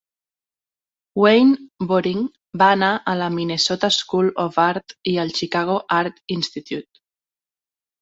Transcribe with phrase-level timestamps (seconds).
[1.23, 1.59] Wayne
[1.91, 2.23] Boring
[2.63, 6.95] va anar a la Minnesota School of Art i al Chicago Art Institute.